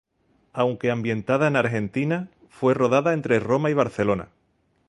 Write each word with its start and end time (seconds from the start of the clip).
Aunque 0.51 0.89
ambientada 0.89 1.47
en 1.47 1.55
Argentina, 1.55 2.27
fue 2.49 2.73
rodada 2.73 3.13
entre 3.13 3.39
Roma 3.39 3.69
y 3.69 3.75
Barcelona. 3.75 4.29